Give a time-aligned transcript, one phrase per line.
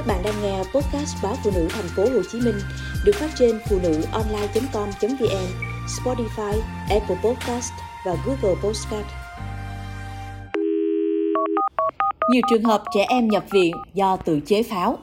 [0.00, 2.60] Các bạn đang nghe podcast báo phụ nữ thành phố Hồ Chí Minh
[3.04, 5.46] được phát trên phụ nữ online.com.vn,
[5.86, 7.72] Spotify, Apple Podcast
[8.06, 9.06] và Google Podcast.
[12.30, 14.98] Nhiều trường hợp trẻ em nhập viện do tự chế pháo.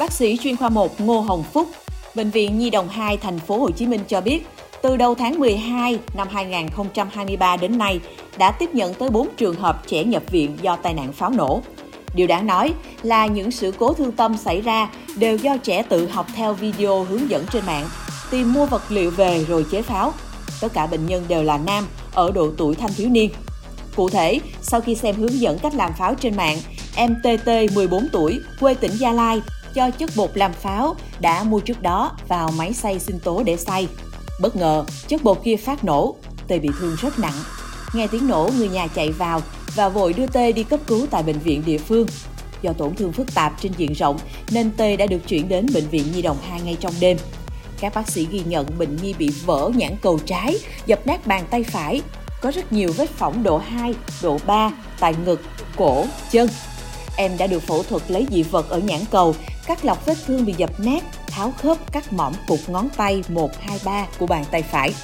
[0.00, 1.68] Bác sĩ chuyên khoa 1 Ngô Hồng Phúc,
[2.14, 4.46] Bệnh viện Nhi đồng 2 thành phố Hồ Chí Minh cho biết,
[4.82, 8.00] từ đầu tháng 12 năm 2023 đến nay
[8.38, 11.62] đã tiếp nhận tới 4 trường hợp trẻ nhập viện do tai nạn pháo nổ.
[12.14, 16.06] Điều đáng nói là những sự cố thương tâm xảy ra đều do trẻ tự
[16.06, 17.88] học theo video hướng dẫn trên mạng,
[18.30, 20.12] tìm mua vật liệu về rồi chế pháo.
[20.60, 23.30] Tất cả bệnh nhân đều là nam, ở độ tuổi thanh thiếu niên.
[23.96, 26.58] Cụ thể, sau khi xem hướng dẫn cách làm pháo trên mạng,
[26.96, 29.42] em TT 14 tuổi, quê tỉnh Gia Lai,
[29.74, 33.56] cho chất bột làm pháo đã mua trước đó vào máy xay sinh tố để
[33.56, 33.88] xay.
[34.40, 36.16] Bất ngờ, chất bột kia phát nổ,
[36.48, 37.34] Tê bị thương rất nặng.
[37.94, 39.40] Nghe tiếng nổ, người nhà chạy vào
[39.74, 42.06] và vội đưa Tê đi cấp cứu tại bệnh viện địa phương.
[42.62, 44.18] Do tổn thương phức tạp trên diện rộng
[44.50, 47.16] nên Tê đã được chuyển đến bệnh viện Nhi đồng 2 ngay trong đêm.
[47.80, 51.44] Các bác sĩ ghi nhận bệnh nhi bị vỡ nhãn cầu trái, dập nát bàn
[51.50, 52.02] tay phải,
[52.40, 55.42] có rất nhiều vết phỏng độ 2, độ 3 tại ngực,
[55.76, 56.48] cổ, chân.
[57.16, 59.34] Em đã được phẫu thuật lấy dị vật ở nhãn cầu,
[59.66, 63.50] cắt lọc vết thương bị dập nát, tháo khớp cắt mỏm cục ngón tay 1,
[63.60, 64.94] 2, 3 của bàn tay phải.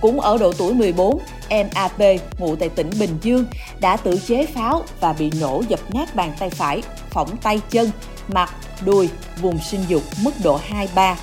[0.00, 1.18] Cũng ở độ tuổi 14,
[1.48, 1.68] em
[2.38, 3.44] ngụ tại tỉnh Bình Dương,
[3.80, 7.90] đã tự chế pháo và bị nổ dập nát bàn tay phải, phỏng tay chân,
[8.28, 8.54] mặt,
[8.84, 9.08] đùi,
[9.40, 10.60] vùng sinh dục mức độ
[10.94, 11.14] 2-3.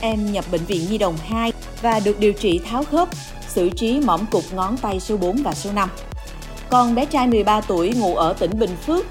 [0.00, 1.52] Em nhập bệnh viện Nhi đồng 2
[1.82, 3.08] và được điều trị tháo khớp,
[3.48, 5.90] xử trí mỏm cục ngón tay số 4 và số 5.
[6.70, 9.06] Còn bé trai 13 tuổi ngụ ở tỉnh Bình Phước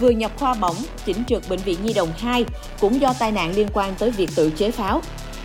[0.00, 2.44] vừa nhập khoa bỏng chỉnh trực bệnh viện Nhi đồng 2
[2.80, 5.00] cũng do tai nạn liên quan tới việc tự chế pháo.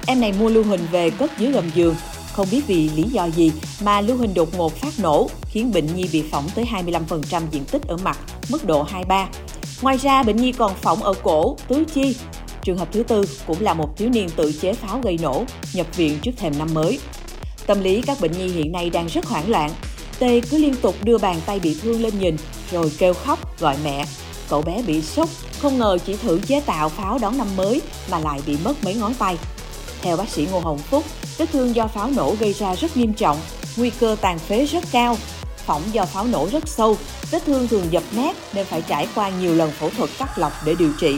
[0.08, 1.96] Em này mua lưu huỳnh về cất dưới gầm giường,
[2.40, 3.52] không biết vì lý do gì
[3.84, 7.66] mà lưu hình đột ngột phát nổ khiến bệnh nhi bị phỏng tới 25% diện
[7.66, 9.26] tích ở mặt, mức độ 2-3.
[9.82, 12.16] Ngoài ra, bệnh nhi còn phỏng ở cổ, tứ chi.
[12.64, 15.88] Trường hợp thứ tư cũng là một thiếu niên tự chế pháo gây nổ, nhập
[15.96, 17.00] viện trước thềm năm mới.
[17.68, 19.72] Tâm lý các bệnh nhi hiện nay đang rất hoảng loạn.
[20.20, 22.38] Tê cứ liên tục đưa bàn tay bị thương lên nhìn,
[22.72, 24.06] rồi kêu khóc, gọi mẹ.
[24.50, 25.30] Cậu bé bị sốc,
[25.62, 28.94] không ngờ chỉ thử chế tạo pháo đón năm mới mà lại bị mất mấy
[28.94, 29.38] ngón tay.
[30.02, 31.04] Theo bác sĩ Ngô Hồng Phúc,
[31.40, 33.38] vết thương do pháo nổ gây ra rất nghiêm trọng,
[33.78, 35.18] nguy cơ tàn phế rất cao.
[35.58, 36.98] Phỏng do pháo nổ rất sâu,
[37.32, 40.52] vết thương thường dập nát nên phải trải qua nhiều lần phẫu thuật cắt lọc
[40.66, 41.18] để điều trị.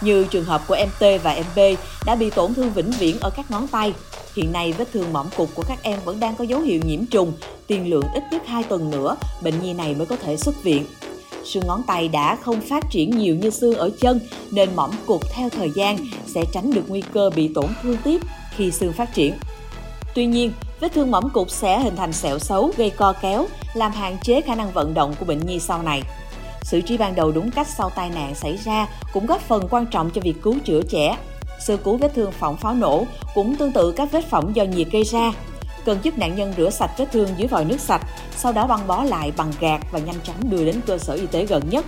[0.00, 1.58] Như trường hợp của em T và em B
[2.06, 3.92] đã bị tổn thương vĩnh viễn ở các ngón tay.
[4.36, 7.06] Hiện nay vết thương mỏm cục của các em vẫn đang có dấu hiệu nhiễm
[7.06, 7.32] trùng,
[7.66, 10.86] tiền lượng ít nhất 2 tuần nữa, bệnh nhi này mới có thể xuất viện.
[11.44, 14.20] Xương ngón tay đã không phát triển nhiều như xương ở chân
[14.50, 18.20] nên mỏm cục theo thời gian sẽ tránh được nguy cơ bị tổn thương tiếp
[18.58, 19.34] khi xương phát triển.
[20.14, 23.92] Tuy nhiên, vết thương mỏng cục sẽ hình thành sẹo xấu gây co kéo, làm
[23.92, 26.02] hạn chế khả năng vận động của bệnh nhi sau này.
[26.62, 29.86] Xử trí ban đầu đúng cách sau tai nạn xảy ra cũng góp phần quan
[29.86, 31.16] trọng cho việc cứu chữa trẻ.
[31.60, 34.88] Sơ cứu vết thương phỏng pháo nổ cũng tương tự các vết phỏng do nhiệt
[34.92, 35.32] gây ra.
[35.84, 38.02] Cần giúp nạn nhân rửa sạch vết thương dưới vòi nước sạch,
[38.36, 41.26] sau đó băng bó lại bằng gạt và nhanh chóng đưa đến cơ sở y
[41.26, 41.84] tế gần nhất.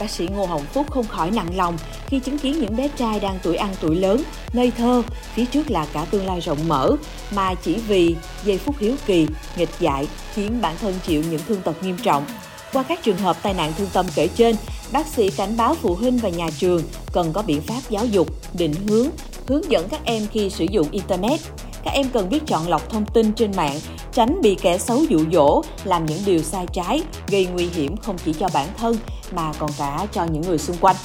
[0.00, 3.20] Bác sĩ Ngô Hồng Phúc không khỏi nặng lòng khi chứng kiến những bé trai
[3.20, 4.22] đang tuổi ăn tuổi lớn,
[4.52, 5.02] ngây thơ,
[5.34, 6.90] phía trước là cả tương lai rộng mở,
[7.30, 11.60] mà chỉ vì giây phút hiếu kỳ, nghịch dại khiến bản thân chịu những thương
[11.62, 12.24] tật nghiêm trọng.
[12.72, 14.56] Qua các trường hợp tai nạn thương tâm kể trên,
[14.92, 16.82] bác sĩ cảnh báo phụ huynh và nhà trường
[17.12, 19.08] cần có biện pháp giáo dục, định hướng,
[19.46, 21.40] hướng dẫn các em khi sử dụng Internet.
[21.84, 23.80] Các em cần biết chọn lọc thông tin trên mạng,
[24.14, 28.16] tránh bị kẻ xấu dụ dỗ, làm những điều sai trái, gây nguy hiểm không
[28.24, 28.96] chỉ cho bản thân
[29.32, 30.96] mà còn cả cho những người xung quanh.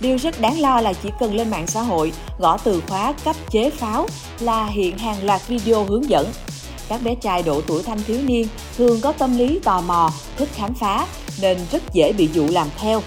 [0.00, 3.36] Điều rất đáng lo là chỉ cần lên mạng xã hội, gõ từ khóa cấp
[3.50, 4.06] chế pháo
[4.40, 6.26] là hiện hàng loạt video hướng dẫn.
[6.88, 8.48] Các bé trai độ tuổi thanh thiếu niên
[8.78, 11.06] thường có tâm lý tò mò, thích khám phá
[11.40, 13.02] nên rất dễ bị dụ làm theo.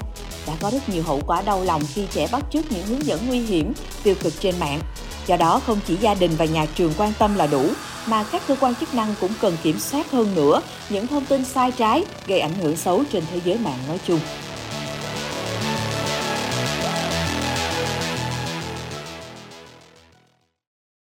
[0.48, 3.20] Đã có rất nhiều hậu quả đau lòng khi trẻ bắt chước những hướng dẫn
[3.28, 4.80] nguy hiểm, tiêu cực trên mạng.
[5.28, 7.64] Do đó không chỉ gia đình và nhà trường quan tâm là đủ,
[8.08, 11.46] mà các cơ quan chức năng cũng cần kiểm soát hơn nữa những thông tin
[11.46, 14.20] sai trái gây ảnh hưởng xấu trên thế giới mạng nói chung.